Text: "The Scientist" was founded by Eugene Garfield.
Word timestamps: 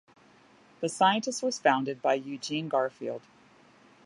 "The 0.79 0.89
Scientist" 0.89 1.43
was 1.43 1.59
founded 1.59 2.01
by 2.01 2.15
Eugene 2.15 2.69
Garfield. 2.69 3.21